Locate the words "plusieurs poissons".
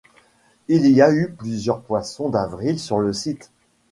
1.31-2.29